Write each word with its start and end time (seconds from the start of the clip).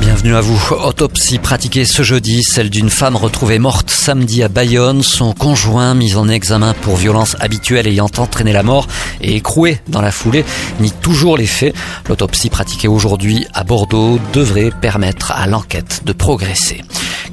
Bienvenue 0.00 0.34
à 0.34 0.40
vous. 0.40 0.74
Autopsie 0.74 1.38
pratiquée 1.38 1.84
ce 1.84 2.02
jeudi, 2.02 2.42
celle 2.42 2.70
d'une 2.70 2.90
femme 2.90 3.16
retrouvée 3.16 3.58
morte 3.58 3.90
samedi 3.90 4.42
à 4.42 4.48
Bayonne. 4.48 5.02
Son 5.02 5.32
conjoint 5.32 5.94
mis 5.94 6.16
en 6.16 6.28
examen 6.28 6.74
pour 6.74 6.96
violence 6.96 7.36
habituelle 7.40 7.86
ayant 7.86 8.10
entraîné 8.18 8.52
la 8.52 8.62
mort 8.62 8.86
et 9.20 9.36
écroué 9.36 9.80
dans 9.88 10.02
la 10.02 10.10
foulée 10.10 10.44
nie 10.80 10.90
toujours 10.90 11.36
les 11.36 11.46
faits. 11.46 11.74
L'autopsie 12.08 12.50
pratiquée 12.50 12.88
aujourd'hui 12.88 13.46
à 13.54 13.64
Bordeaux 13.64 14.18
devrait 14.32 14.70
permettre 14.80 15.32
à 15.32 15.46
l'enquête 15.46 16.02
de 16.04 16.12
progresser. 16.12 16.82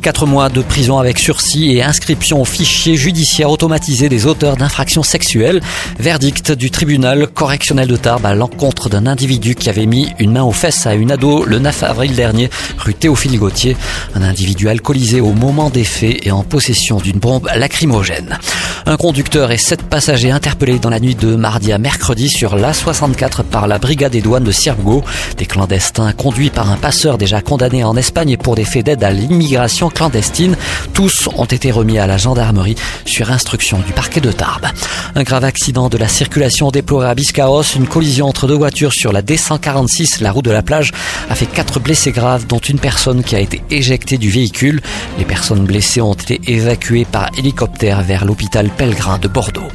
Quatre 0.02 0.26
mois 0.26 0.50
de 0.50 0.64
prison 0.64 0.98
avec 0.98 1.20
sursis 1.20 1.76
et 1.76 1.84
inscription 1.84 2.41
au 2.41 2.46
fichier 2.46 2.96
judiciaire 2.96 3.52
automatisé 3.52 4.10
des 4.10 4.26
auteurs 4.26 4.58
d'infractions 4.58 5.04
sexuelles. 5.04 5.62
Verdict 6.00 6.52
du 6.54 6.72
tribunal 6.72 7.27
correctionnel 7.27 7.88
de 7.88 7.98
Tarbes 7.98 8.26
à 8.26 8.34
l'encontre 8.34 8.90
d'un 8.90 9.05
individu 9.05 9.54
qui 9.54 9.70
avait 9.70 9.86
mis 9.86 10.12
une 10.18 10.32
main 10.32 10.41
aux 10.41 10.54
fesses 10.54 10.88
à 10.88 10.96
une 10.96 11.12
ado 11.12 11.46
le 11.46 11.60
9 11.60 11.84
avril 11.84 12.16
dernier, 12.16 12.50
rue 12.80 12.96
Théophile 12.96 13.38
Gauthier. 13.38 13.77
Un 14.16 14.24
individu 14.24 14.70
alcoolisé 14.70 15.22
au 15.22 15.34
moment 15.34 15.70
des 15.70 15.84
faits 15.84 16.26
et 16.26 16.32
en 16.32 16.41
possession 16.41 16.98
d'une 16.98 17.20
bombe 17.20 17.48
lacrymogène. 17.55 18.40
Un 18.88 18.98
conducteur 18.98 19.52
et 19.52 19.58
sept 19.58 19.84
passagers 19.84 20.32
interpellés 20.32 20.80
dans 20.80 20.90
la 20.90 20.99
nuit 20.99 21.13
de 21.13 21.36
mardi 21.36 21.72
à 21.72 21.77
mercredi 21.77 22.27
sur 22.27 22.55
l'A64 22.55 23.44
par 23.44 23.68
la 23.68 23.77
brigade 23.77 24.13
des 24.13 24.22
douanes 24.22 24.44
de 24.44 24.52
Siergo. 24.52 25.04
Des 25.38 25.46
clandestins 25.46 26.12
conduits 26.13 26.49
par 26.49 26.72
un 26.72 26.77
passeur 26.77 27.20
déjà 27.20 27.41
condamné 27.41 27.84
en 27.84 27.96
Espagne 27.96 28.38
pour 28.38 28.55
des 28.55 28.66
faits 28.66 28.88
d'aide 28.88 29.04
à 29.04 29.12
l'immigration 29.12 29.91
clandestine. 29.91 30.55
Tous 30.93 31.29
ont 31.35 31.46
été 31.46 31.71
remis 31.71 31.99
à 31.99 32.07
la 32.07 32.18
gendarmerie 32.18 32.76
sur 33.05 33.32
instruction 33.32 33.79
du 33.79 33.93
parquet 33.93 34.21
de 34.21 34.32
Tarbes. 34.32 34.68
Un 35.16 35.24
grave 35.24 35.43
accident 35.43 35.90
de 35.90 35.98
la 35.98 36.07
circulation 36.07 36.71
déploré 36.71 37.07
à 37.07 37.16
Biscarros, 37.16 37.63
une 37.76 37.88
collision 37.88 38.27
entre 38.27 38.48
deux 38.48 38.55
voitures 38.55 38.93
sur 38.93 39.12
la 39.12 39.21
D146, 39.21 40.21
la 40.21 40.32
route 40.32 40.46
de 40.46 40.51
la 40.51 40.62
plage, 40.62 40.91
a 41.29 41.35
fait 41.35 41.46
quatre 41.46 41.79
blessés 41.79 42.12
graves, 42.12 42.48
dont 42.48 42.60
une 42.60 42.79
personne 42.79 43.24
qui 43.24 43.35
a 43.35 43.40
été 43.40 43.62
éjectée 43.70 44.18
du 44.18 44.29
véhicule. 44.29 44.82
Les 45.18 45.26
personnes 45.26 45.66
blessées 45.66 46.01
ont 46.01 46.13
été 46.13 46.41
évacuées 46.48 47.05
par 47.05 47.29
hélicoptère 47.38 48.01
vers 48.01 48.26
l'hôpital 48.26 48.70
Pellegrin 48.70 49.18
de 49.18 49.27
Bordeaux. 49.27 49.68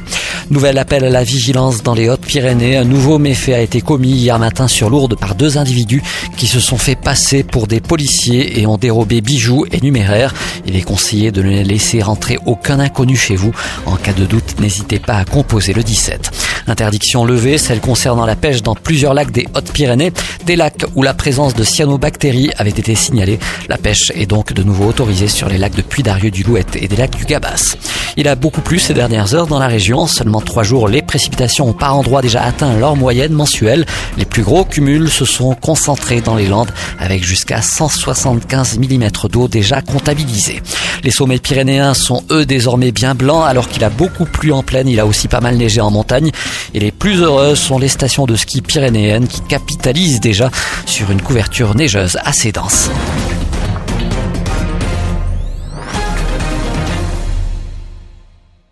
Nouvel 0.49 0.77
appel 0.77 1.03
à 1.03 1.09
la 1.09 1.25
vigilance 1.25 1.83
dans 1.83 1.93
les 1.93 2.07
Hautes-Pyrénées. 2.09 2.77
Un 2.77 2.85
nouveau 2.85 3.19
méfait 3.19 3.53
a 3.53 3.59
été 3.59 3.81
commis 3.81 4.11
hier 4.11 4.39
matin 4.39 4.69
sur 4.69 4.89
Lourdes 4.89 5.19
par 5.19 5.35
deux 5.35 5.57
individus 5.57 6.01
qui 6.37 6.47
se 6.47 6.61
sont 6.61 6.77
fait 6.77 6.95
passer 6.95 7.43
pour 7.43 7.67
des 7.67 7.81
policiers 7.81 8.61
et 8.61 8.65
ont 8.65 8.77
dérobé 8.77 9.19
bijoux 9.19 9.65
et 9.73 9.81
numéraires. 9.81 10.33
Il 10.65 10.77
est 10.77 10.83
conseillé 10.83 11.31
de 11.31 11.43
ne 11.43 11.63
laisser 11.63 12.01
rentrer 12.01 12.37
aucun 12.45 12.79
inconnu 12.79 13.17
chez 13.17 13.35
vous. 13.35 13.51
En 13.85 13.97
cas 13.97 14.13
de 14.13 14.25
doute, 14.25 14.61
n'hésitez 14.61 14.99
pas 14.99 15.15
à 15.15 15.25
composer 15.25 15.73
le 15.73 15.83
17. 15.83 16.31
Interdiction 16.67 17.23
levée, 17.25 17.57
celle 17.57 17.79
concernant 17.79 18.25
la 18.25 18.35
pêche 18.35 18.61
dans 18.61 18.75
plusieurs 18.75 19.13
lacs 19.13 19.31
des 19.31 19.47
Hautes-Pyrénées, 19.55 20.11
des 20.45 20.55
lacs 20.55 20.85
où 20.95 21.03
la 21.03 21.13
présence 21.13 21.53
de 21.53 21.63
cyanobactéries 21.63 22.51
avait 22.57 22.69
été 22.69 22.93
signalée. 22.93 23.39
La 23.69 23.77
pêche 23.77 24.11
est 24.15 24.25
donc 24.25 24.53
de 24.53 24.63
nouveau 24.63 24.87
autorisée 24.87 25.27
sur 25.27 25.47
les 25.47 25.57
lacs 25.57 25.75
de 25.75 25.81
Puy-Darieux 25.81 26.31
du 26.31 26.43
Louette 26.43 26.75
et 26.75 26.87
des 26.87 26.95
lacs 26.95 27.15
du 27.15 27.25
Gabas. 27.25 27.75
Il 28.17 28.27
a 28.27 28.35
beaucoup 28.35 28.61
plu 28.61 28.79
ces 28.79 28.93
dernières 28.93 29.33
heures 29.33 29.47
dans 29.47 29.59
la 29.59 29.67
région. 29.67 30.07
Seulement 30.07 30.41
trois 30.41 30.63
jours, 30.63 30.87
les 30.87 31.01
précipitations 31.01 31.69
ont 31.69 31.73
par 31.73 31.95
endroits 31.95 32.21
déjà 32.21 32.43
atteint 32.43 32.75
leur 32.77 32.95
moyenne 32.95 33.31
mensuelle. 33.31 33.85
Les 34.17 34.25
plus 34.25 34.43
gros 34.43 34.65
cumuls 34.65 35.09
se 35.09 35.23
sont 35.23 35.53
concentrés 35.53 36.21
dans 36.21 36.35
les 36.35 36.47
Landes 36.47 36.71
avec 36.99 37.23
jusqu'à 37.23 37.61
175 37.61 38.79
mm 38.79 39.09
d'eau 39.31 39.47
déjà 39.47 39.81
comptabilisés. 39.81 40.61
Les 41.03 41.11
sommets 41.11 41.37
pyrénéens 41.37 41.93
sont 41.93 42.23
eux 42.31 42.45
désormais 42.45 42.91
bien 42.91 43.13
blancs 43.13 43.45
alors 43.45 43.69
qu'il 43.69 43.83
a 43.83 43.89
beaucoup 43.89 44.25
plu 44.25 44.51
en 44.51 44.63
plaine. 44.63 44.87
Il 44.87 44.99
a 44.99 45.05
aussi 45.05 45.27
pas 45.27 45.41
mal 45.41 45.55
neigé 45.55 45.79
en 45.79 45.91
montagne. 45.91 46.31
Et 46.73 46.79
les 46.79 46.91
plus 46.91 47.21
heureuses 47.21 47.59
sont 47.59 47.79
les 47.79 47.87
stations 47.87 48.25
de 48.25 48.35
ski 48.35 48.61
pyrénéennes 48.61 49.27
qui 49.27 49.41
capitalisent 49.41 50.19
déjà 50.19 50.49
sur 50.85 51.11
une 51.11 51.21
couverture 51.21 51.75
neigeuse 51.75 52.17
assez 52.23 52.51
dense. 52.51 52.89